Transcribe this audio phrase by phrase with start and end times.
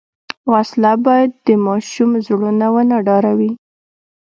[0.51, 3.51] وسله باید د ماشوم زړونه ونه ډاروي